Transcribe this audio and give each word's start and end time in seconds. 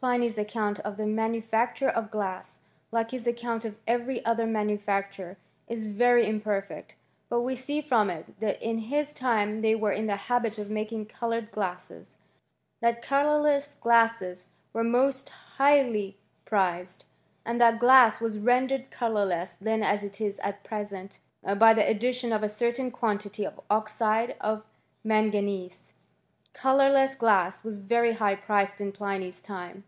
Pliny's 0.00 0.38
account 0.38 0.78
of 0.78 0.96
the 0.96 1.06
manufacture 1.06 1.88
of 1.88 2.08
glass/ 2.12 2.60
like 2.92 3.10
his 3.10 3.26
account 3.26 3.64
of 3.64 3.74
every 3.84 4.24
other 4.24 4.46
manufacture, 4.46 5.38
is 5.66 5.88
very 5.88 6.24
imper* 6.24 6.62
feet: 6.62 6.94
but 7.28 7.40
we 7.40 7.56
see 7.56 7.80
from 7.80 8.08
it 8.08 8.38
that 8.38 8.62
in 8.62 8.78
his 8.78 9.12
time 9.12 9.60
they 9.60 9.74
were 9.74 9.90
in 9.90 10.06
the 10.06 10.14
habit 10.30 10.56
of 10.56 10.70
making 10.70 11.06
coloured 11.06 11.50
glasses; 11.50 12.16
that 12.80 13.02
colourless 13.02 13.74
glasses 13.74 14.46
were 14.72 14.84
most 14.84 15.30
highly 15.58 16.16
prized, 16.44 17.04
and 17.44 17.60
that 17.60 17.80
glass 17.80 18.20
was 18.20 18.38
rendered 18.38 18.92
colourless 18.92 19.56
^cn 19.60 19.84
as 19.84 20.04
it 20.04 20.20
is 20.20 20.38
at 20.44 20.62
present, 20.62 21.18
by 21.58 21.74
the 21.74 21.84
addition 21.84 22.32
of 22.32 22.44
a 22.44 22.48
certain 22.48 22.92
quantity 22.92 23.44
of 23.44 23.60
oxide 23.68 24.36
of 24.40 24.62
manganese. 25.02 25.92
Colourless 26.54 27.14
glass 27.14 27.62
was 27.62 27.78
very 27.78 28.14
high 28.14 28.34
priced 28.34 28.80
in 28.80 28.90
Pliny's 28.90 29.40
time. 29.40 29.84